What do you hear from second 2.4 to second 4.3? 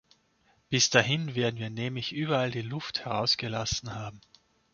die Luft herausgelassen haben.